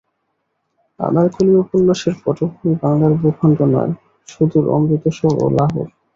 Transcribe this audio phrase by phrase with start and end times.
[0.99, 3.93] আনারকলি উপন্যাসের পটভূমি বাংলার ভূখণ্ড নয়,
[4.29, 5.87] সুদূর অমৃতসর ও লাহোর।